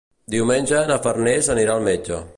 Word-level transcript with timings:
Diumenge 0.35 0.81
na 0.93 0.97
Farners 1.05 1.53
anirà 1.57 1.77
al 1.77 1.89
metge. 1.93 2.23